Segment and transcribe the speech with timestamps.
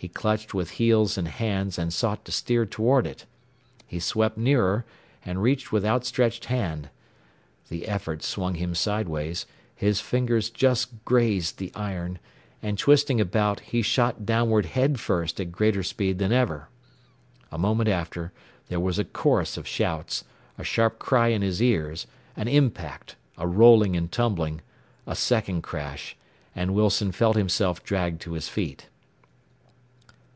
[0.00, 3.26] He clutched with heels and hands, and sought to steer toward it.
[3.86, 4.86] He swept nearer,
[5.26, 6.88] and reached with outstretched hand.
[7.68, 9.44] The effort swung him sideways,
[9.76, 12.18] his fingers just grazed the iron,
[12.62, 16.70] and twisting about, he shot downward head first at greater speed than ever.
[17.52, 18.32] A moment after
[18.68, 20.24] there was a chorus of shouts,
[20.56, 22.06] a sharp cry in his ears,
[22.36, 24.62] an impact, a rolling and tumbling,
[25.06, 26.16] a second crash,
[26.56, 28.86] and Wilson felt himself dragged to his feet.